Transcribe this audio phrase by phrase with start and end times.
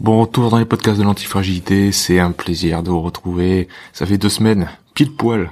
[0.00, 3.68] Bon retour dans les podcasts de l'antifragilité, c'est un plaisir de vous retrouver.
[3.92, 5.50] Ça fait deux semaines, pile poil,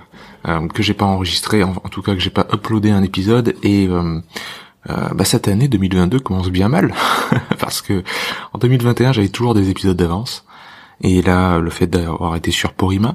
[0.48, 3.54] euh, que j'ai pas enregistré, en, tout cas que j'ai pas uploadé un épisode.
[3.62, 4.20] Et euh,
[4.90, 6.92] euh, bah, cette année 2022 commence bien mal.
[7.60, 8.02] Parce que
[8.52, 10.44] en 2021 j'avais toujours des épisodes d'avance.
[11.02, 13.14] Et là le fait d'avoir été sur Porima,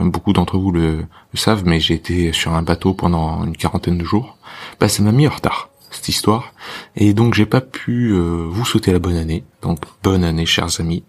[0.00, 3.56] euh, beaucoup d'entre vous le, le savent, mais j'ai été sur un bateau pendant une
[3.56, 4.36] quarantaine de jours,
[4.80, 6.52] bah ça m'a mis en retard cette histoire.
[6.96, 9.44] Et donc j'ai pas pu euh, vous souhaiter la bonne année.
[9.62, 11.04] Donc bonne année, chers amis.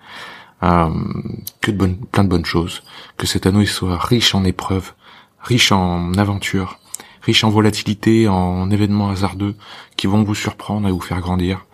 [0.63, 0.89] Euh,
[1.61, 2.83] que de bonnes, plein de bonnes choses.
[3.17, 4.93] Que cette année soit riche en épreuves,
[5.41, 6.79] riche en aventures,
[7.21, 9.55] riche en volatilité, en événements hasardeux
[9.97, 11.65] qui vont vous surprendre et vous faire grandir.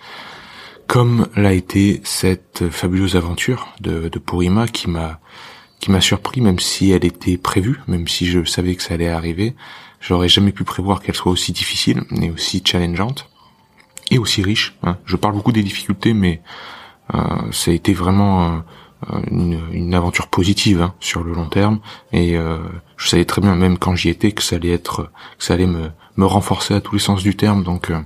[0.87, 5.19] Comme l'a été cette fabuleuse aventure de, de Purima qui m'a
[5.79, 9.09] qui m'a surpris, même si elle était prévue, même si je savais que ça allait
[9.09, 9.53] arriver.
[9.99, 13.29] J'aurais jamais pu prévoir qu'elle soit aussi difficile et aussi challengeante
[14.11, 14.77] et aussi riche.
[14.83, 14.97] hein.
[15.05, 16.41] Je parle beaucoup des difficultés, mais
[17.13, 18.63] euh, ça a été vraiment
[19.09, 21.79] euh, une, une aventure positive hein, sur le long terme.
[22.13, 22.59] Et euh,
[22.95, 25.67] je savais très bien, même quand j'y étais, que ça allait être, que ça allait
[25.67, 27.63] me, me renforcer à tous les sens du terme.
[27.63, 27.99] Donc euh,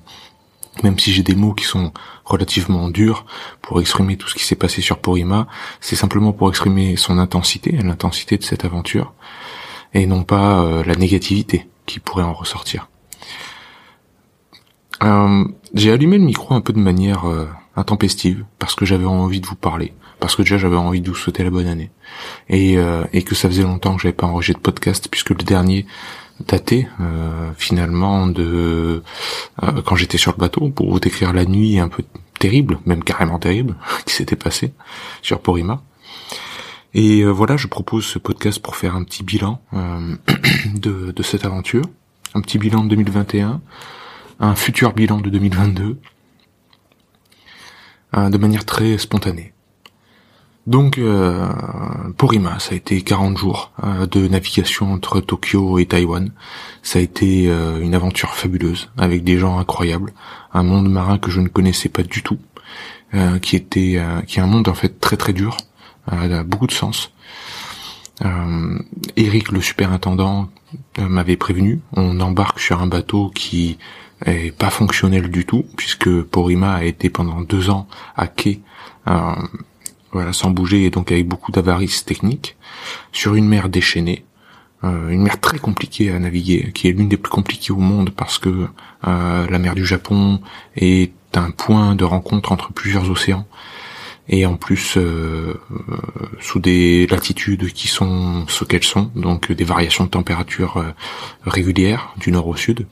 [0.83, 1.91] même si j'ai des mots qui sont
[2.23, 3.25] relativement durs
[3.61, 5.47] pour exprimer tout ce qui s'est passé sur Porima,
[5.81, 9.13] c'est simplement pour exprimer son intensité, l'intensité de cette aventure,
[9.93, 11.67] et non pas euh, la négativité
[11.99, 12.87] pourrait en ressortir.
[15.03, 19.41] Euh, j'ai allumé le micro un peu de manière euh, intempestive parce que j'avais envie
[19.41, 21.89] de vous parler, parce que déjà j'avais envie de vous souhaiter la bonne année
[22.49, 25.85] et, euh, que ça faisait longtemps que j'avais pas enregistré de podcast puisque le dernier
[26.47, 26.87] daté
[27.55, 29.03] finalement de
[29.85, 32.03] quand j'étais sur le bateau pour vous décrire la nuit un peu
[32.39, 34.73] terrible, même carrément terrible, qui s'était passé
[35.21, 35.83] sur Porima.
[36.93, 40.15] Et euh, voilà, je propose ce podcast pour faire un petit bilan euh,
[40.75, 41.85] de, de cette aventure,
[42.33, 43.61] un petit bilan de 2021,
[44.39, 45.97] un futur bilan de 2022,
[48.17, 49.53] euh, de manière très spontanée.
[50.67, 51.47] Donc, euh,
[52.17, 53.71] Porima, ça a été 40 jours
[54.11, 56.31] de navigation entre Tokyo et Taïwan.
[56.83, 60.13] Ça a été une aventure fabuleuse, avec des gens incroyables,
[60.53, 62.37] un monde marin que je ne connaissais pas du tout,
[63.41, 65.57] qui était, qui est un monde en fait très très dur,
[66.11, 67.11] euh, a beaucoup de sens.
[68.23, 68.79] Euh,
[69.15, 70.49] Eric, le superintendant,
[70.99, 71.81] euh, m'avait prévenu.
[71.93, 73.77] On embarque sur un bateau qui
[74.25, 78.61] est pas fonctionnel du tout, puisque Porima a été pendant deux ans à quai,
[79.07, 79.33] euh,
[80.11, 82.55] voilà, sans bouger et donc avec beaucoup d'avarices techniques,
[83.11, 84.25] sur une mer déchaînée,
[84.83, 88.11] euh, une mer très compliquée à naviguer, qui est l'une des plus compliquées au monde
[88.11, 88.67] parce que
[89.07, 90.41] euh, la mer du Japon
[90.75, 93.47] est un point de rencontre entre plusieurs océans
[94.31, 95.97] et en plus euh, euh,
[96.39, 100.91] sous des latitudes qui sont ce qu'elles sont, donc des variations de température euh,
[101.45, 102.87] régulières du nord au sud,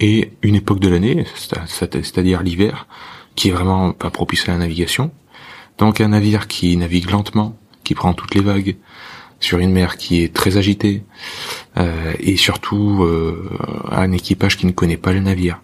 [0.00, 2.86] et une époque de l'année, c'est- c'est- c'est-à-dire l'hiver,
[3.34, 5.10] qui est vraiment pas propice à la navigation.
[5.78, 8.76] Donc un navire qui navigue lentement, qui prend toutes les vagues,
[9.40, 11.02] sur une mer qui est très agitée,
[11.76, 13.50] euh, et surtout euh,
[13.90, 15.60] un équipage qui ne connaît pas le navire,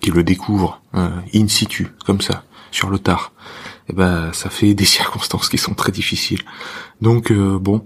[0.00, 3.32] qui le découvre euh, in situ, comme ça, sur le tard,
[3.88, 6.42] et ben ça fait des circonstances qui sont très difficiles.
[7.00, 7.84] Donc euh, bon,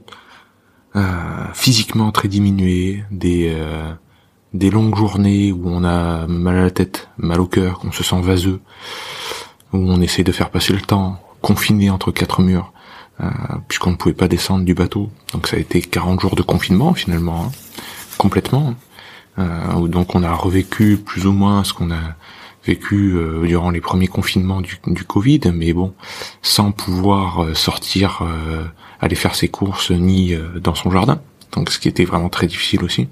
[0.97, 3.93] euh, physiquement très diminué, des euh,
[4.53, 8.05] des longues journées où on a mal à la tête, mal au cœur, qu'on se
[8.05, 8.61] sent vaseux,
[9.73, 12.73] où on essaie de faire passer le temps, confiné entre quatre murs,
[13.21, 13.29] euh,
[13.67, 15.11] puisqu'on ne pouvait pas descendre du bateau.
[15.33, 17.51] Donc ça a été 40 jours de confinement finalement, hein,
[18.17, 18.69] complètement.
[18.71, 18.75] hein.
[19.39, 22.17] Euh, donc on a revécu plus ou moins ce qu'on a
[22.65, 25.95] vécu euh, durant les premiers confinements du, du Covid, mais bon,
[26.43, 28.23] sans pouvoir euh, sortir,
[29.01, 31.21] aller faire ses courses ni dans son jardin.
[31.53, 33.09] Donc ce qui était vraiment très difficile aussi.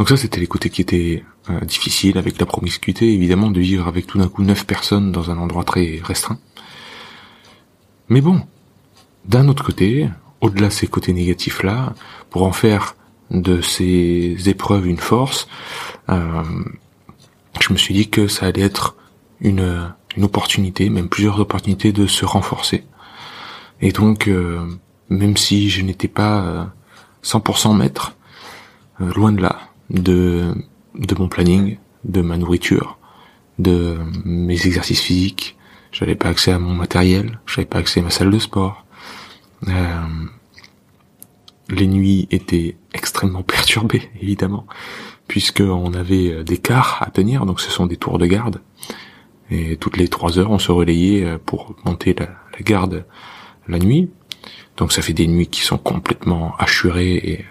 [0.00, 3.86] Donc ça, c'était les côtés qui étaient euh, difficiles avec la promiscuité, évidemment, de vivre
[3.86, 6.38] avec tout d'un coup neuf personnes dans un endroit très restreint.
[8.08, 8.40] Mais bon,
[9.26, 10.08] d'un autre côté,
[10.40, 11.92] au-delà de ces côtés négatifs-là,
[12.30, 12.96] pour en faire
[13.30, 15.48] de ces épreuves une force,
[16.08, 16.42] euh,
[17.60, 18.96] je me suis dit que ça allait être
[19.40, 22.84] une, une opportunité, même plusieurs opportunités de se renforcer.
[23.80, 24.66] Et donc, euh,
[25.08, 26.64] même si je n'étais pas euh,
[27.24, 28.16] 100% maître,
[29.00, 29.60] euh, loin de là,
[29.90, 30.54] de,
[30.94, 32.98] de mon planning, de ma nourriture,
[33.58, 35.56] de mes exercices physiques,
[35.92, 38.84] j'avais pas accès à mon matériel, j'avais pas accès à ma salle de sport.
[41.70, 44.66] Les nuits étaient extrêmement perturbées, évidemment,
[45.28, 48.60] puisqu'on avait euh, des cars à tenir, donc ce sont des tours de garde.
[49.50, 52.28] Et toutes les trois heures, on se relayait euh, pour monter la,
[52.62, 53.04] garde
[53.68, 54.10] la nuit.
[54.76, 57.44] Donc ça fait des nuits qui sont complètement hachurées et,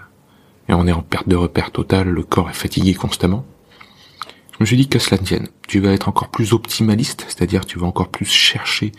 [0.72, 3.44] on est en perte de repère totale, le corps est fatigué constamment.
[4.52, 7.80] Je me suis dit que cela tienne, tu vas être encore plus optimaliste, c'est-à-dire tu
[7.80, 8.92] vas encore plus chercher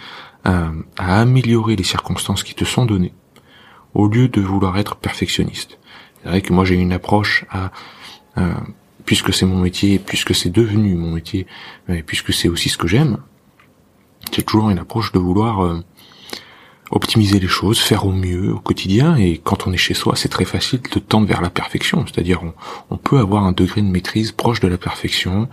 [0.43, 3.13] à, à améliorer les circonstances qui te sont données
[3.95, 5.79] au lieu de vouloir être perfectionniste.
[6.23, 7.71] C'est vrai que moi j'ai une approche à
[9.05, 11.47] puisque c'est mon métier, puisque c'est devenu mon métier,
[11.89, 13.19] et puisque c'est aussi ce que j'aime,
[14.33, 15.83] j'ai toujours une approche de vouloir euh,
[16.91, 20.29] optimiser les choses, faire au mieux au quotidien, et quand on est chez soi, c'est
[20.29, 22.55] très facile de tendre vers la perfection, c'est-à-dire on,
[22.91, 25.49] on, peut avoir un degré de maîtrise proche de la perfection,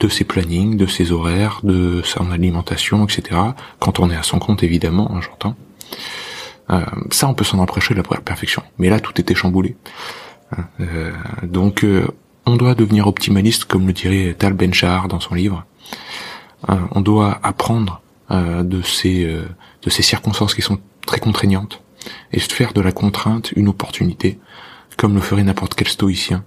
[0.00, 3.40] de ses plannings, de ses horaires, de son alimentation, etc.
[3.78, 5.54] Quand on est à son compte, évidemment, hein, j'entends.
[6.70, 8.62] Euh, ça, on peut s'en approcher de la perfection.
[8.78, 9.76] Mais là, tout était chamboulé.
[10.80, 11.12] Euh,
[11.42, 12.06] donc, euh,
[12.46, 14.72] on doit devenir optimaliste, comme le dirait Tal Ben
[15.08, 15.64] dans son livre.
[16.68, 18.00] on doit apprendre
[18.30, 21.82] de ces de ces circonstances qui sont très contraignantes
[22.32, 24.38] et faire de la contrainte une opportunité,
[24.96, 26.44] comme le ferait n'importe quel stoïcien.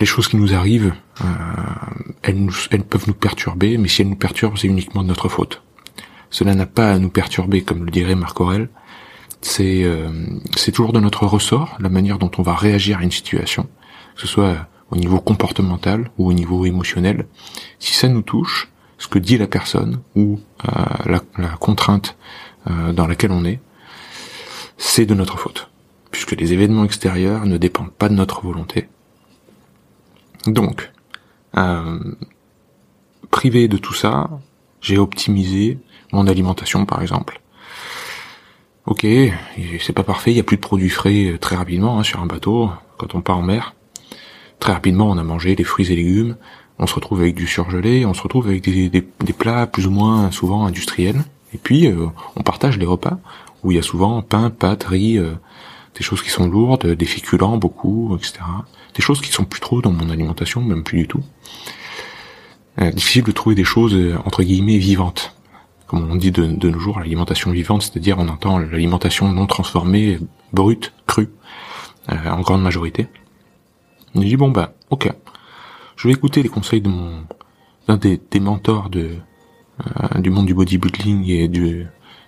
[0.00, 0.94] Les choses qui nous arrivent,
[2.22, 5.62] elles, elles peuvent nous perturber, mais si elles nous perturbent, c'est uniquement de notre faute.
[6.36, 8.68] Cela n'a pas à nous perturber, comme le dirait Marc Aurel.
[9.40, 10.10] C'est euh,
[10.54, 13.66] c'est toujours de notre ressort la manière dont on va réagir à une situation,
[14.14, 17.26] que ce soit au niveau comportemental ou au niveau émotionnel.
[17.78, 20.38] Si ça nous touche, ce que dit la personne ou
[20.68, 22.18] euh, la, contrainte
[22.70, 23.60] euh, dans laquelle on est,
[24.76, 25.70] c'est de notre faute,
[26.10, 28.88] puisque les événements extérieurs ne dépendent pas de notre volonté.
[30.46, 30.92] Donc,
[33.30, 34.28] privé de tout ça,
[34.80, 35.78] j'ai optimisé
[36.12, 37.40] mon alimentation par exemple.
[38.86, 39.04] Ok,
[39.80, 42.20] c'est pas parfait, il y a plus de produits frais euh, très rapidement hein, sur
[42.20, 43.74] un bateau quand on part en mer.
[44.60, 46.36] Très rapidement, on a mangé des fruits et légumes,
[46.78, 49.90] on se retrouve avec du surgelé, on se retrouve avec des, des, plats plus ou
[49.90, 51.24] moins souvent industriels.
[51.52, 52.06] Et puis, euh,
[52.36, 53.18] on partage les repas
[53.64, 55.34] où il y a souvent pain, pâtes, riz, euh,
[55.96, 58.40] des choses qui sont lourdes, des féculents beaucoup, etc.
[58.94, 61.22] Des choses qui sont plus trop dans mon alimentation, même plus du tout.
[62.78, 65.36] Difficile de trouver des choses entre guillemets vivantes.
[65.86, 70.18] Comme on dit de, nos jours, l'alimentation vivante, c'est-à-dire on entend l'alimentation non transformée,
[70.52, 71.30] brute, crue,
[72.10, 73.06] euh, en grande majorité.
[74.14, 75.12] On dit bon bah ok,
[75.96, 77.24] je vais écouter les conseils de mon
[77.86, 79.16] d'un des, mentors euh,
[80.18, 81.86] du monde du bodybuilding et du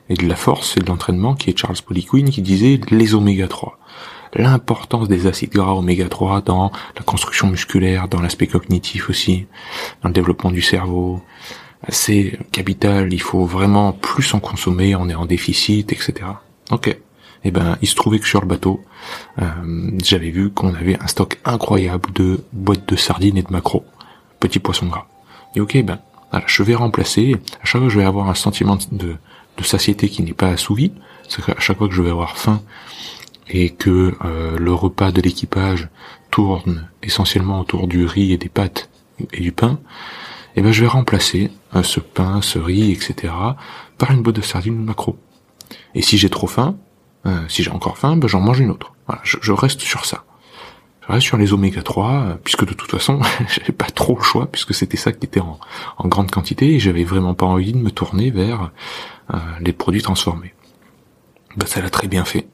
[0.08, 3.48] et de la force et de l'entraînement, qui est Charles Poliquin, qui disait les oméga
[3.48, 3.77] 3
[4.34, 9.46] l'importance des acides gras oméga 3 dans la construction musculaire, dans l'aspect cognitif aussi,
[10.02, 11.22] dans le développement du cerveau,
[11.88, 16.14] c'est capital, il faut vraiment plus en consommer, on est en déficit, etc.
[16.70, 16.96] Ok.
[17.44, 18.82] Eh ben, il se trouvait que sur le bateau,
[19.40, 19.44] euh,
[20.02, 23.84] j'avais vu qu'on avait un stock incroyable de boîtes de sardines et de maquereaux,
[24.40, 25.06] petits poissons gras.
[25.54, 26.00] Et ok, ben,
[26.46, 27.36] je vais remplacer.
[27.62, 29.16] À chaque fois que je vais avoir un sentiment de,
[29.62, 30.92] satiété qui n'est pas assouvi,
[31.28, 32.60] qu'à chaque fois que je vais avoir faim
[33.50, 35.88] et que euh, le repas de l'équipage
[36.30, 38.90] tourne essentiellement autour du riz et des pâtes
[39.32, 39.78] et du pain,
[40.56, 43.32] eh ben je vais remplacer euh, ce pain, ce riz, etc.
[43.96, 45.16] par une boîte de sardines macro.
[45.94, 46.76] Et si j'ai trop faim,
[47.26, 48.92] euh, si j'ai encore faim, ben j'en mange une autre.
[49.06, 50.24] Voilà, je, reste sur ça.
[51.02, 53.20] Je reste sur les oméga 3, euh, puisque de toute façon,
[53.54, 55.58] j'avais pas trop le choix, puisque c'était ça qui était en,
[56.06, 58.72] grande quantité, et j'avais vraiment pas envie de me tourner vers
[59.60, 60.54] les produits transformés.
[61.56, 62.48] Ben, ça l'a très bien fait.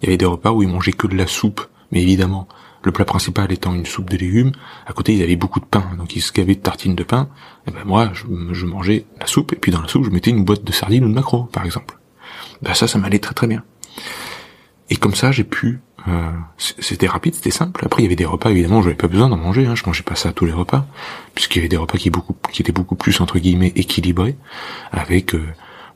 [0.00, 2.48] Il y avait des repas où ils mangeaient que de la soupe, mais évidemment,
[2.82, 4.52] le plat principal étant une soupe de légumes,
[4.86, 7.28] à côté ils avaient beaucoup de pain, donc ils se gavaient de tartines de pain,
[7.66, 10.44] et ben moi je, mangeais la soupe, et puis dans la soupe je mettais une
[10.44, 11.98] boîte de sardines ou de maquereau, par exemple.
[12.62, 13.62] Ben ça, ça m'allait très très bien.
[14.88, 17.82] Et comme ça j'ai pu, euh, c'était rapide, c'était simple.
[17.84, 20.02] Après il y avait des repas, évidemment j'avais pas besoin d'en manger, hein, je mangeais
[20.02, 20.86] pas ça à tous les repas,
[21.34, 22.08] puisqu'il y avait des repas qui
[22.62, 24.36] étaient beaucoup plus entre guillemets équilibrés,
[24.90, 25.46] avec euh,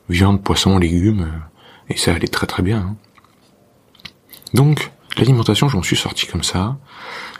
[0.09, 2.77] viande, poisson, légumes, euh, et ça allait très très bien.
[2.77, 2.95] Hein.
[4.55, 6.77] Donc, L'alimentation, j'en suis sorti comme ça.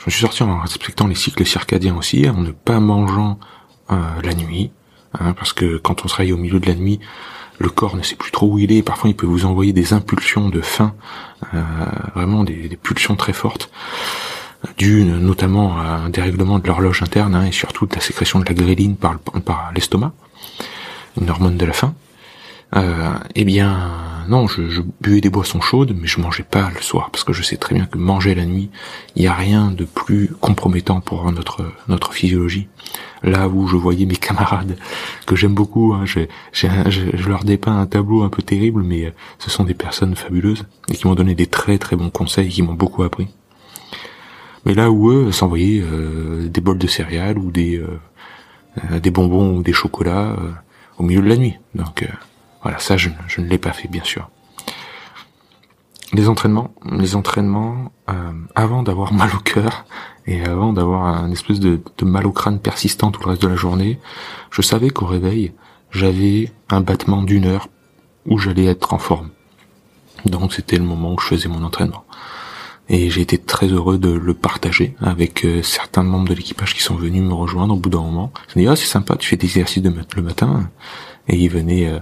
[0.00, 3.38] Je me suis sorti en respectant les cycles circadiens aussi, en ne pas mangeant
[3.90, 4.70] euh, la nuit,
[5.18, 7.00] hein, parce que quand on se réveille au milieu de la nuit,
[7.58, 8.82] le corps ne sait plus trop où il est.
[8.82, 10.94] Parfois, il peut vous envoyer des impulsions de faim,
[11.52, 11.62] euh,
[12.14, 13.70] vraiment des, pulsions très fortes,
[14.78, 18.46] dues notamment à un dérèglement de l'horloge interne hein, et surtout de la sécrétion de
[18.46, 20.12] la gréline par, par l'estomac,
[21.20, 21.94] une hormone de la faim.
[22.74, 23.90] Euh, eh bien,
[24.28, 27.32] non, je, je, buvais des boissons chaudes, mais je mangeais pas le soir parce que
[27.32, 28.70] je sais très bien que manger la nuit,
[29.14, 32.68] il n'y a rien de plus compromettant pour notre notre physiologie.
[33.22, 34.76] Là où je voyais mes camarades
[35.26, 39.50] que j'aime beaucoup, hein, je, leur dépeins un tableau un peu terrible, mais euh, ce
[39.50, 42.74] sont des personnes fabuleuses et qui m'ont donné des très très bons conseils, qui m'ont
[42.74, 43.28] beaucoup appris.
[44.64, 49.56] Mais là où eux s'envoyaient euh, des bols de céréales ou des euh, des bonbons
[49.56, 50.36] ou des chocolats
[50.98, 51.54] au milieu de la nuit.
[51.74, 52.06] Donc
[52.62, 54.28] voilà, ça je, je ne l'ai pas fait bien sûr.
[56.12, 59.84] Les entraînements, les entraînements, euh, avant d'avoir mal au cœur
[60.26, 63.48] et avant d'avoir un espèce de, de, mal au crâne persistant tout le reste de
[63.48, 63.98] la journée,
[64.50, 65.52] je savais qu'au réveil,
[65.90, 67.68] j'avais un battement d'une heure
[68.24, 69.30] où j'allais être en forme.
[70.24, 72.04] Donc c'était le moment où je faisais mon entraînement.
[72.88, 76.82] Et j'ai été très heureux de le partager avec euh, certains membres de l'équipage qui
[76.82, 78.32] sont venus me rejoindre au bout d'un moment.
[78.48, 80.70] Je me dit, ah c'est sympa, tu fais des exercices le matin.
[81.26, 81.98] Et ils venaient euh,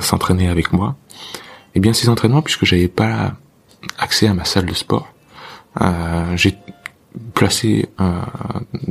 [0.00, 0.96] s'entraîner avec moi.
[1.74, 3.34] Eh bien ces entraînements, puisque j'avais pas
[3.98, 5.12] accès à ma salle de sport,
[5.80, 6.56] euh, j'ai
[7.34, 8.20] placé euh,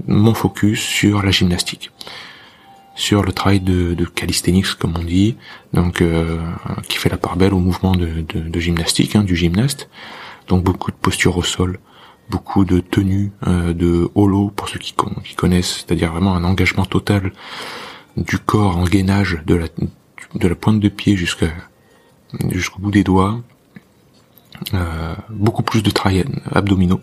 [0.08, 1.92] mon focus sur la gymnastique,
[2.96, 5.36] sur le travail de, de calisthenics comme on dit,
[5.74, 6.39] donc euh,
[6.88, 9.89] qui fait la part belle au mouvement de, de, gymnastique hein, du gymnaste.
[10.48, 11.80] Donc beaucoup de postures au sol,
[12.30, 17.34] beaucoup de tenues de holo pour ceux qui, qui connaissent, c'est-à-dire vraiment un engagement total
[18.16, 19.68] du corps en gainage de la
[20.36, 21.48] de la pointe de pied jusqu'à
[22.50, 23.41] jusqu'au bout des doigts.
[24.74, 27.01] Euh, beaucoup plus de travail abdominaux.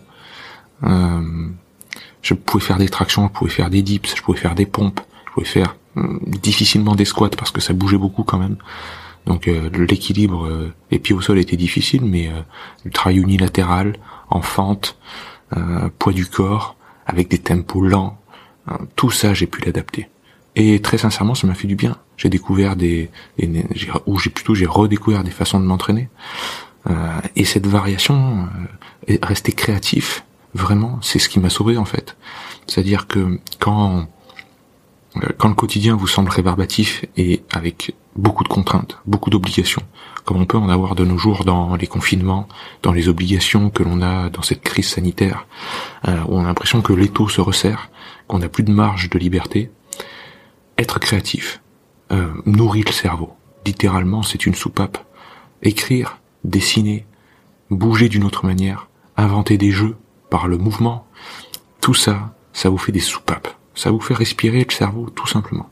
[0.83, 1.49] Euh,
[2.21, 4.99] je pouvais faire des tractions, je pouvais faire des dips, je pouvais faire des pompes,
[5.27, 8.57] je pouvais faire hum, difficilement des squats parce que ça bougeait beaucoup quand même.
[9.25, 12.29] Donc euh, l'équilibre euh, et pieds au sol était difficile, mais
[12.83, 13.97] le travail unilatéral,
[14.29, 14.97] en fente,
[15.99, 18.19] poids du corps, avec des tempos lents,
[18.95, 20.09] tout ça j'ai pu l'adapter.
[20.55, 21.97] Et très sincèrement, ça m'a fait du bien.
[22.17, 23.09] J'ai découvert des,
[24.05, 26.09] ou j'ai plutôt j'ai redécouvert des façons de m'entraîner.
[26.89, 28.47] Euh, et cette variation,
[29.09, 32.15] euh, rester créatif, vraiment, c'est ce qui m'a sauvé en fait.
[32.67, 34.07] C'est-à-dire que quand
[35.17, 39.81] euh, quand le quotidien vous semble rébarbatif et avec beaucoup de contraintes, beaucoup d'obligations,
[40.25, 42.47] comme on peut en avoir de nos jours dans les confinements,
[42.81, 45.47] dans les obligations que l'on a dans cette crise sanitaire,
[46.07, 47.89] euh, où on a l'impression que l'étau se resserre,
[48.27, 49.71] qu'on n'a plus de marge de liberté,
[50.77, 51.61] être créatif
[52.11, 53.33] euh, nourrit le cerveau.
[53.65, 54.97] Littéralement, c'est une soupape.
[55.63, 57.05] Écrire, dessiner,
[57.69, 59.97] bouger d'une autre manière, inventer des jeux
[60.29, 61.07] par le mouvement,
[61.81, 63.47] tout ça, ça vous fait des soupapes.
[63.73, 65.69] Ça vous fait respirer le cerveau, tout simplement.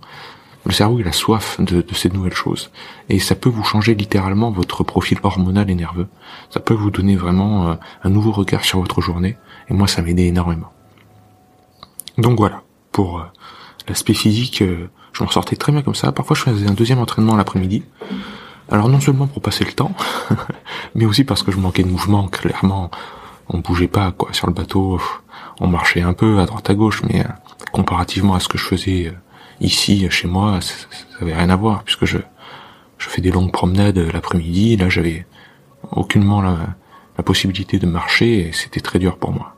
[0.66, 2.72] Le cerveau, il a soif de, de ces nouvelles choses.
[3.10, 6.08] Et ça peut vous changer littéralement votre profil hormonal et nerveux.
[6.50, 9.38] Ça peut vous donner vraiment euh, un nouveau regard sur votre journée.
[9.70, 10.72] Et moi, ça m'aidait énormément.
[12.18, 13.26] Donc voilà, pour euh,
[13.88, 16.12] l'aspect physique, euh, je m'en sortais très bien comme ça.
[16.12, 17.84] Parfois, je faisais un deuxième entraînement l'après-midi.
[18.70, 19.94] Alors non seulement pour passer le temps,
[20.96, 22.28] mais aussi parce que je manquais de mouvement.
[22.28, 22.90] Clairement,
[23.50, 25.00] on bougeait pas quoi sur le bateau.
[25.60, 27.30] On marchait un peu à droite à gauche, mais euh,
[27.72, 29.12] comparativement à ce que je faisais euh,
[29.62, 30.74] ici chez moi, ça,
[31.22, 32.18] avait rien à voir puisque je
[32.98, 34.78] je fais des longues promenades l'après-midi.
[34.78, 35.28] Là, j'avais
[35.92, 36.58] aucunement la,
[37.18, 39.56] la possibilité de marcher et c'était très dur pour moi.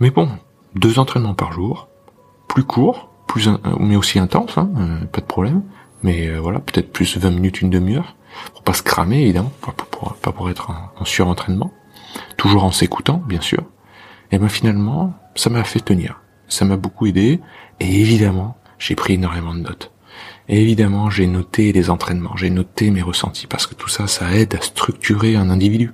[0.00, 0.30] Mais bon,
[0.74, 1.88] deux entraînements par jour,
[2.48, 3.48] plus court, plus
[3.80, 5.62] mais aussi intense, hein, euh, pas de problème.
[6.02, 8.14] Mais euh, voilà, peut-être plus 20 minutes, une demi-heure,
[8.52, 11.72] pour pas se cramer évidemment, pas pour, pas pour être en, surentraînement,
[12.36, 13.62] toujours en s'écoutant bien sûr.
[14.32, 17.40] Et ben finalement, ça m'a fait tenir, ça m'a beaucoup aidé,
[17.80, 19.92] et évidemment, j'ai pris énormément de notes.
[20.48, 24.56] Évidemment, j'ai noté les entraînements, j'ai noté mes ressentis, parce que tout ça, ça aide
[24.56, 25.92] à structurer un individu.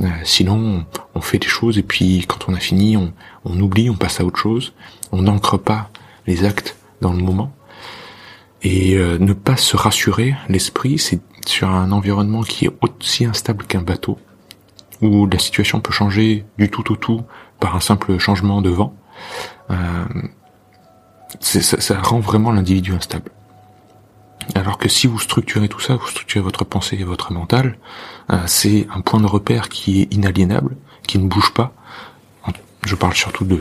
[0.00, 3.96] Euh, sinon, on fait des choses et puis quand on a fini, on oublie, on
[3.96, 4.72] passe à autre chose.
[5.12, 5.90] On n'ancre pas
[6.26, 7.52] les actes dans le moment.
[8.62, 13.64] Et euh, ne pas se rassurer, l'esprit, c'est sur un environnement qui est aussi instable
[13.64, 14.18] qu'un bateau,
[15.00, 17.22] où la situation peut changer du tout au tout
[17.58, 18.94] par un simple changement de vent.
[19.70, 20.04] Euh,
[21.40, 23.30] ça, rend vraiment l'individu instable.
[24.54, 27.78] Alors que si vous structurez tout ça, vous structurez votre pensée et votre mental,
[28.30, 31.72] euh, c'est un point de repère qui est inaliénable, qui ne bouge pas.
[32.84, 33.60] Je parle surtout de,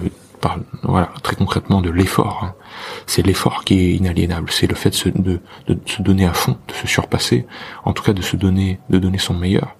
[0.84, 2.44] voilà, très concrètement de l'effort.
[2.44, 2.56] Hein.
[3.06, 4.52] C'est l'effort qui est inaliénable.
[4.52, 5.42] C'est le fait de se, de,
[5.86, 7.46] se, donner à fond, de se surpasser,
[7.84, 9.76] en tout cas de se donner, de donner son meilleur,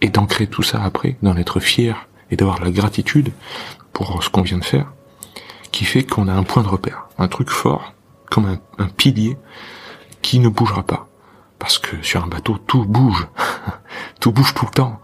[0.00, 3.32] et d'ancrer tout ça après, d'en être fier et d'avoir la gratitude
[3.92, 4.92] pour ce qu'on vient de faire,
[5.72, 7.94] qui fait qu'on a un point de repère, un truc fort,
[8.30, 9.36] comme un, un pilier
[10.22, 11.08] qui ne bougera pas.
[11.58, 13.26] Parce que sur un bateau, tout bouge.
[14.20, 15.00] tout bouge tout le temps.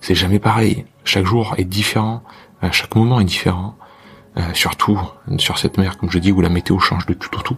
[0.00, 0.86] C'est jamais pareil.
[1.04, 2.22] Chaque jour est différent.
[2.62, 3.76] Euh, chaque moment est différent.
[4.38, 5.00] Euh, surtout
[5.38, 7.56] sur cette mer, comme je dis, où la météo change de tout au tout.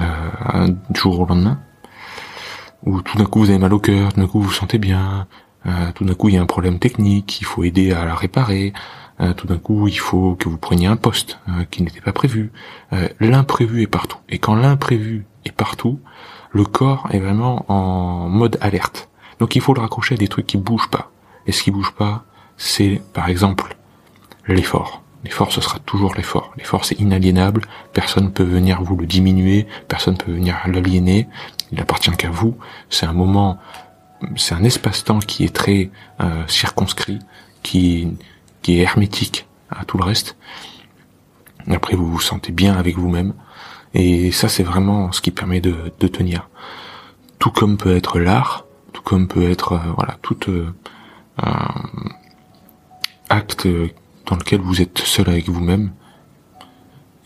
[0.00, 1.60] Euh, du jour au lendemain.
[2.84, 4.78] où tout d'un coup vous avez mal au cœur, tout d'un coup vous vous sentez
[4.78, 5.26] bien,
[5.66, 8.14] euh, tout d'un coup il y a un problème technique, il faut aider à la
[8.14, 8.72] réparer,
[9.20, 12.12] euh, tout d'un coup il faut que vous preniez un poste euh, qui n'était pas
[12.12, 12.52] prévu.
[13.20, 14.18] l'imprévu est partout.
[14.28, 16.00] Et quand l'imprévu est partout,
[16.52, 19.08] le corps est vraiment en mode alerte.
[19.40, 21.10] Donc il faut le raccrocher à des trucs qui bougent pas.
[21.46, 22.24] Et ce qui bouge pas,
[22.56, 23.76] c'est par exemple
[24.46, 25.02] l'effort.
[25.24, 26.52] L'effort, ce sera toujours l'effort.
[26.56, 27.62] L'effort, c'est inaliénable.
[27.92, 29.66] Personne ne peut venir vous le diminuer.
[29.88, 31.28] Personne ne peut venir l'aliéner.
[31.72, 32.56] Il appartient qu'à vous.
[32.88, 33.58] C'est un moment,
[34.36, 37.18] c'est un espace-temps qui est très euh, circonscrit,
[37.62, 38.16] qui,
[38.62, 40.36] qui est hermétique à tout le reste.
[41.68, 43.34] Après, vous vous sentez bien avec vous-même.
[43.94, 46.48] Et ça, c'est vraiment ce qui permet de, de tenir.
[47.38, 50.72] Tout comme peut être l'art, tout comme peut être, euh, voilà, tout euh,
[53.28, 53.66] acte
[54.28, 55.92] dans lequel vous êtes seul avec vous-même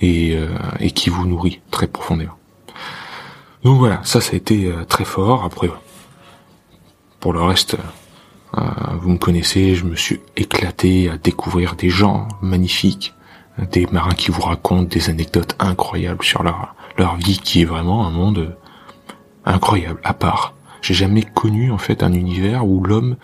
[0.01, 0.49] et, euh,
[0.81, 2.37] et qui vous nourrit très profondément.
[3.65, 5.45] Donc voilà, ça ça a été euh, très fort.
[5.45, 5.71] Après,
[7.21, 7.77] pour le reste,
[8.57, 8.61] euh,
[9.01, 13.15] vous me connaissez, je me suis éclaté à découvrir des gens magnifiques,
[13.71, 18.07] des marins qui vous racontent des anecdotes incroyables sur leur leur vie, qui est vraiment
[18.07, 18.57] un monde
[19.45, 20.55] incroyable, à part.
[20.83, 23.17] J'ai jamais connu en fait un univers où l'homme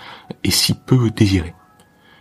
[0.43, 1.55] est si peu désiré.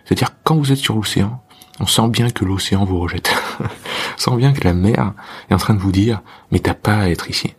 [0.03, 1.41] C'est-à-dire quand vous êtes sur l'océan,
[1.79, 3.33] on sent bien que l'océan vous rejette.
[3.59, 5.13] on sent bien que la mer
[5.49, 7.53] est en train de vous dire, mais t'as pas à être ici.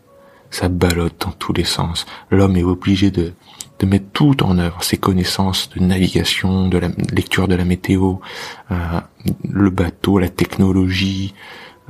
[0.51, 2.07] Ça ballotte dans tous les sens.
[2.31, 3.35] L'homme est obligé de,
[3.79, 8.17] de mettre tout en œuvre, ses connaissances de navigation, de la lecture de la météo,
[8.71, 9.01] euh,
[9.49, 11.35] le bateau, la technologie,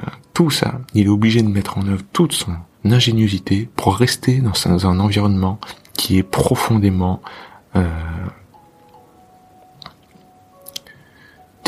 [0.01, 0.81] euh, tout ça.
[0.95, 5.59] Il est obligé de mettre en œuvre toute son ingéniosité pour rester dans un, environnement
[5.95, 7.23] qui est profondément
[7.77, 7.87] euh,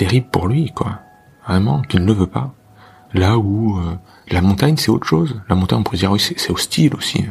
[0.01, 1.01] terrible pour lui, quoi.
[1.47, 2.55] Vraiment, qu'il ne le veut pas.
[3.13, 3.97] Là où euh,
[4.31, 5.43] la montagne, c'est autre chose.
[5.51, 7.27] La montagne, on pourrait dire, oui, c'est hostile aussi.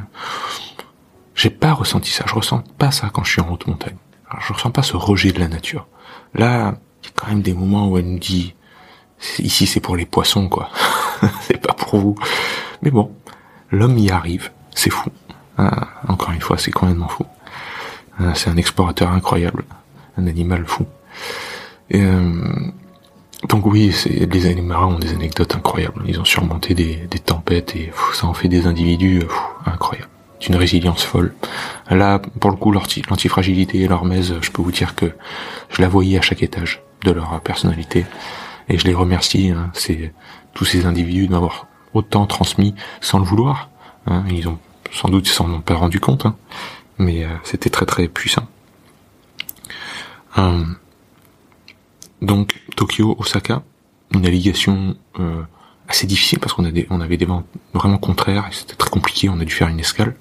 [1.34, 2.26] J'ai pas ressenti ça.
[2.28, 3.96] Je ressens pas ça quand je suis en haute montagne.
[4.30, 5.88] Alors, je ressens pas ce rejet de la nature.
[6.36, 8.54] Là, il y a quand même des moments où elle nous dit,
[9.40, 10.70] ici c'est pour les poissons, quoi.
[11.42, 12.16] c'est pas pour vous.
[12.84, 13.12] Mais bon,
[13.72, 14.52] l'homme y arrive.
[14.76, 15.10] C'est fou.
[15.58, 17.26] Ah, encore une fois, c'est complètement fou.
[18.20, 19.64] Ah, c'est un explorateur incroyable.
[20.18, 20.86] Un animal fou.
[21.94, 22.72] Euh,
[23.48, 26.04] donc oui, les animaux ont des anecdotes incroyables.
[26.08, 29.24] Ils ont surmonté des, tempêtes et ça en fait des individus
[29.66, 30.10] incroyables.
[30.42, 31.34] D'une résilience folle.
[31.90, 35.12] Là, pour le coup, l'antifragilité et l'hormèse, je peux vous dire que
[35.70, 38.06] je la voyais à chaque étage de leur personnalité.
[38.70, 40.14] Et je les remercie, hein, c'est
[40.54, 43.70] tous ces individus de m'avoir autant transmis sans le vouloir.
[44.06, 44.24] Hein.
[44.30, 44.60] Ils ont
[44.92, 46.36] sans doute ils s'en ont pas rendu compte, hein.
[46.98, 48.48] mais euh, c'était très très puissant.
[50.36, 50.78] Hum.
[52.22, 53.64] Donc Tokyo, Osaka,
[54.14, 55.42] une navigation euh,
[55.88, 59.30] assez difficile parce qu'on avait des vents vraiment contraires et c'était très compliqué.
[59.30, 60.16] On a dû faire une escale,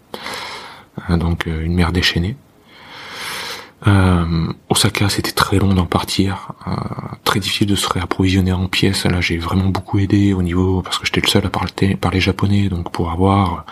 [1.10, 2.36] euh, donc euh, une mer déchaînée.
[4.68, 6.52] Osaka, c'était très long d'en partir,
[7.24, 9.06] très difficile de se réapprovisionner en pièces.
[9.06, 12.20] Là, j'ai vraiment beaucoup aidé au niveau parce que j'étais le seul à parler, parler
[12.20, 13.64] japonais, donc pour avoir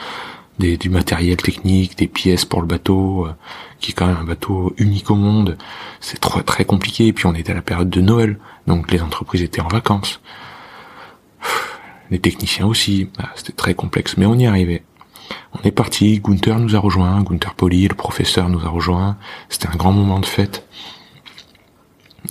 [0.58, 3.32] du matériel technique, des pièces pour le bateau, euh,
[3.80, 5.56] qui est quand même un bateau unique au monde.
[6.00, 7.06] C'est trop très compliqué.
[7.06, 10.20] Et puis on était à la période de Noël, donc les entreprises étaient en vacances.
[12.10, 14.84] Les techniciens aussi, bah, c'était très complexe, mais on y arrivait.
[15.52, 19.16] On est parti, Gunther nous a rejoint, Gunther Poli, le professeur nous a rejoint.
[19.48, 20.66] C'était un grand moment de fête.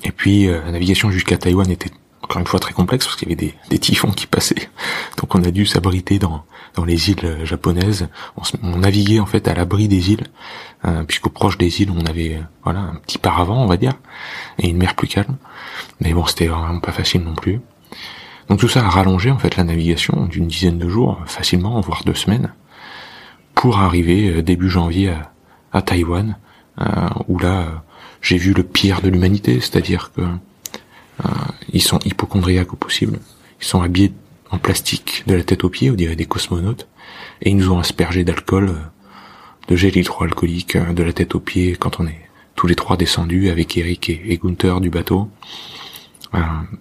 [0.03, 1.91] Et puis euh, la navigation jusqu'à Taïwan était
[2.25, 4.69] encore une fois très complexe parce qu'il y avait des, des typhons qui passaient.
[5.17, 8.07] Donc on a dû s'abriter dans, dans les îles japonaises.
[8.63, 10.25] On, naviguait en fait à l'abri des îles,
[10.85, 13.93] euh, puisqu'au proche des îles on avait voilà un petit paravent on va dire
[14.57, 15.37] et une mer plus calme.
[16.01, 17.61] Mais bon c'était vraiment pas facile non plus.
[18.49, 22.03] Donc tout ça a rallongé en fait la navigation d'une dizaine de jours, facilement, voire
[22.05, 22.53] deux semaines,
[23.53, 25.31] pour arriver euh, début janvier à,
[25.73, 26.37] à Taïwan,
[26.81, 26.85] euh,
[27.27, 27.83] où là
[28.21, 30.27] j'ai vu le pire de l'humanité, c'est-à-dire que euh,
[31.71, 33.19] ils sont hypochondriaques au possible.
[33.61, 34.13] Ils sont habillés
[34.51, 36.87] en plastique de la tête aux pieds, on dirait des cosmonautes,
[37.41, 38.81] et ils nous ont aspergé d'alcool, euh,
[39.67, 42.21] de gel hydroalcoolique euh, de la tête aux pieds quand on est
[42.55, 45.29] tous les trois descendus avec Eric et, Gunther du bateau.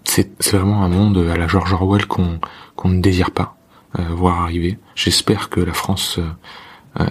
[0.04, 3.56] c'est vraiment un monde à la George Orwell qu'on ne désire pas
[4.10, 4.78] voir arriver.
[4.94, 6.20] J'espère que la France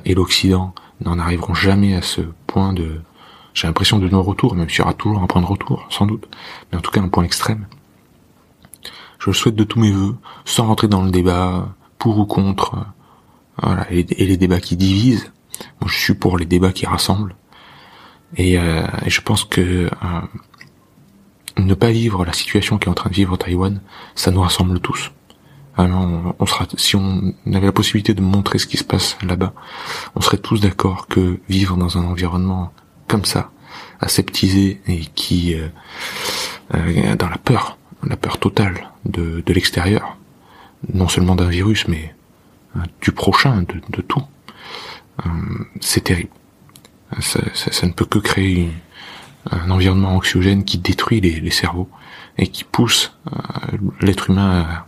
[0.05, 3.01] et l'Occident n'en arriveront jamais à ce point de
[3.53, 6.27] j'ai l'impression de non-retour, même s'il y aura toujours un point de retour, sans doute,
[6.71, 7.67] mais en tout cas un point extrême.
[9.19, 12.85] Je le souhaite de tous mes voeux, sans rentrer dans le débat pour ou contre,
[13.61, 15.31] voilà, et, les débats qui divisent.
[15.79, 17.35] Moi, je suis pour les débats qui rassemblent.
[18.35, 19.89] Et, euh, je pense que euh,
[21.57, 23.81] ne pas vivre la situation qui est en train de vivre Taïwan,
[24.15, 25.11] ça nous rassemble tous.
[25.77, 29.53] On, sera, si on avait la possibilité de montrer ce qui se passe là-bas,
[30.15, 32.71] on serait tous d'accord que vivre dans un environnement
[33.07, 33.51] comme ça,
[34.03, 35.67] aseptisé et qui, euh,
[36.75, 40.17] euh, dans la peur, la peur totale de, de l'extérieur,
[40.93, 42.13] non seulement d'un virus, mais
[42.75, 44.23] euh, du prochain, de, de tout,
[45.79, 46.31] c'est terrible.
[47.19, 47.39] Ça,
[47.85, 48.71] ne peut que créer
[49.51, 51.87] un environnement anxiogène qui détruit les, cerveaux
[52.39, 53.15] et qui pousse
[54.01, 54.85] l'être humain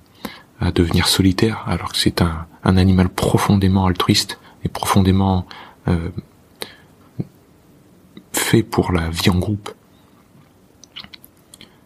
[0.60, 5.46] à devenir solitaire, alors que c'est un, animal profondément altruiste et profondément
[8.36, 9.72] fait pour la vie en groupe.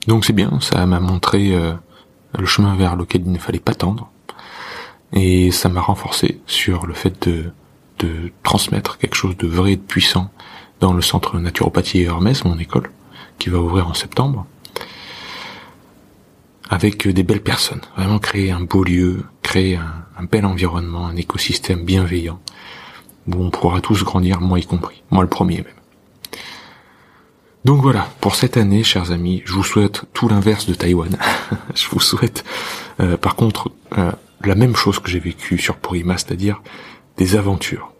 [0.07, 1.73] Donc c'est bien, ça m'a montré euh,
[2.37, 4.09] le chemin vers lequel il ne fallait pas tendre,
[5.13, 7.51] et ça m'a renforcé sur le fait de,
[7.99, 10.31] de transmettre quelque chose de vrai et de puissant
[10.79, 12.89] dans le centre naturopathie Hermès, mon école,
[13.37, 14.45] qui va ouvrir en septembre
[16.69, 17.81] avec des belles personnes.
[17.97, 22.39] Vraiment créer un beau lieu, créer un, bel environnement, un écosystème bienveillant,
[23.27, 25.78] où on pourra tous grandir, moi y compris, moi le premier même.
[27.69, 31.15] Donc voilà, pour cette année, chers amis, je vous souhaite tout l'inverse de Taïwan.
[31.75, 32.43] je vous souhaite,
[32.99, 34.11] euh, par contre, euh,
[34.43, 36.63] la même chose que j'ai vécu sur Purima, c'est-à-dire
[37.17, 37.93] des aventures,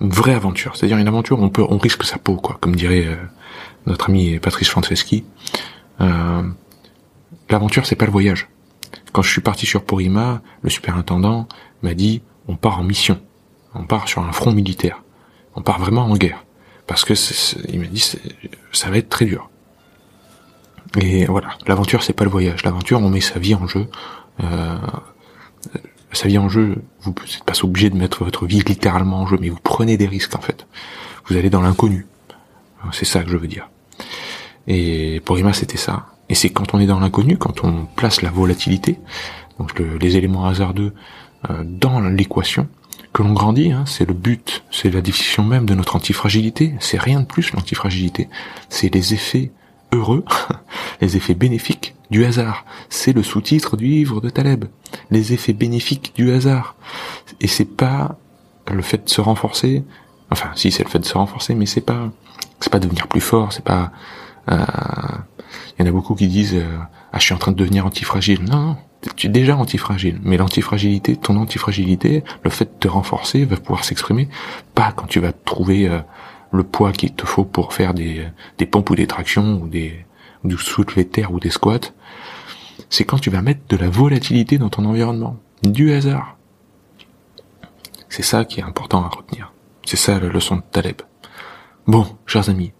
[0.00, 2.74] une vraie aventure, c'est-à-dire une aventure où on peut, on risque sa peau, quoi, comme
[2.74, 3.14] dirait euh,
[3.86, 5.24] notre ami Patrice Franceschi.
[6.00, 6.42] Euh,
[7.48, 8.48] L'aventure, c'est pas le voyage.
[9.12, 11.46] Quand je suis parti sur Porima, le superintendant
[11.84, 13.20] m'a dit on part en mission,
[13.76, 15.04] on part sur un front militaire,
[15.54, 16.44] on part vraiment en guerre,
[16.86, 17.14] parce que
[17.68, 18.04] il m'a dit
[18.72, 19.50] ça va être très dur.
[21.00, 22.64] Et voilà, l'aventure c'est pas le voyage.
[22.64, 23.86] L'aventure, on met sa vie en jeu.
[24.40, 24.76] Euh,
[26.12, 29.38] sa vie en jeu, vous n'êtes pas obligé de mettre votre vie littéralement en jeu,
[29.40, 30.66] mais vous prenez des risques en fait.
[31.26, 32.06] Vous allez dans l'inconnu.
[32.90, 33.70] C'est ça que je veux dire.
[34.66, 36.06] Et pour c'était ça.
[36.28, 38.98] Et c'est quand on est dans l'inconnu, quand on place la volatilité,
[39.58, 40.92] donc les éléments hasardeux
[41.50, 42.68] euh, dans l'équation,
[43.12, 43.72] que l'on grandit.
[43.72, 46.74] Hein, c'est le but, c'est la définition même de notre antifragilité.
[46.80, 48.28] C'est rien de plus l'antifragilité.
[48.68, 49.50] C'est les effets
[49.92, 50.24] heureux,
[51.00, 52.64] les effets bénéfiques du hasard.
[52.88, 54.66] C'est le sous-titre du livre de Taleb.
[55.10, 56.76] Les effets bénéfiques du hasard.
[57.40, 58.18] Et c'est pas
[58.70, 59.84] le fait de se renforcer.
[60.30, 62.10] Enfin, si c'est le fait de se renforcer, mais c'est pas,
[62.60, 63.52] c'est pas devenir plus fort.
[63.52, 63.92] C'est pas
[64.50, 64.56] euh,
[65.78, 66.78] il y en a beaucoup qui disent euh,
[67.12, 68.42] ah je suis en train de devenir antifragile.
[68.44, 68.76] Non, non,
[69.16, 70.20] tu es déjà antifragile.
[70.22, 74.28] Mais l'antifragilité, ton antifragilité, le fait de te renforcer va pouvoir s'exprimer
[74.74, 76.00] pas quand tu vas trouver euh,
[76.52, 78.26] le poids qu'il te faut pour faire des,
[78.58, 80.04] des pompes ou des tractions ou des
[80.44, 81.92] du soulevé terre ou des squats.
[82.90, 86.36] C'est quand tu vas mettre de la volatilité dans ton environnement, du hasard.
[88.08, 89.52] C'est ça qui est important à retenir.
[89.86, 91.02] C'est ça la leçon de Taleb.
[91.86, 92.72] Bon, chers amis,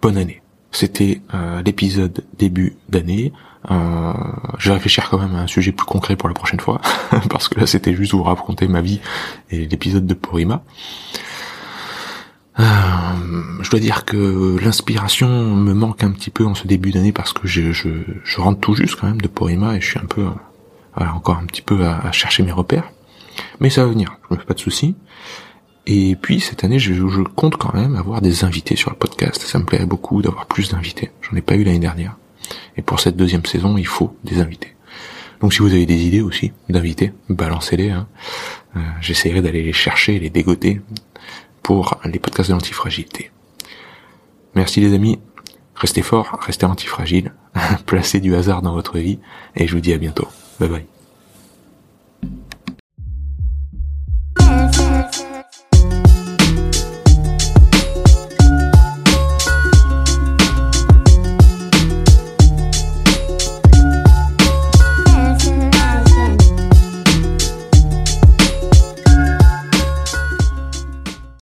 [0.00, 0.42] bonne année.
[0.72, 3.32] C'était euh, l'épisode début d'année.
[3.70, 4.12] Euh,
[4.58, 6.80] je vais réfléchir quand même à un sujet plus concret pour la prochaine fois,
[7.30, 9.00] parce que là c'était juste vous raconter ma vie
[9.50, 10.62] et l'épisode de Porima.
[12.58, 12.64] Euh,
[13.60, 17.32] je dois dire que l'inspiration me manque un petit peu en ce début d'année parce
[17.34, 17.90] que je, je,
[18.24, 20.26] je, rentre tout juste quand même de Porima et je suis un peu,
[20.96, 22.90] voilà, encore un petit peu à, chercher mes repères.
[23.60, 24.94] Mais ça va venir, je me fais pas de soucis.
[25.86, 29.42] Et puis cette année, je, je, compte quand même avoir des invités sur le podcast.
[29.42, 31.10] Ça me plairait beaucoup d'avoir plus d'invités.
[31.20, 32.16] J'en ai pas eu l'année dernière.
[32.76, 34.74] Et pour cette deuxième saison, il faut des invités.
[35.40, 37.90] Donc si vous avez des idées aussi d'invités, balancez-les.
[37.90, 38.08] Hein.
[38.76, 40.80] Euh, J'essaierai d'aller les chercher, les dégoter
[41.62, 43.30] pour les podcasts de l'antifragilité.
[44.54, 45.18] Merci les amis.
[45.74, 47.32] Restez forts, restez antifragiles,
[47.86, 49.18] placez du hasard dans votre vie
[49.54, 50.28] et je vous dis à bientôt.
[50.58, 50.95] Bye bye.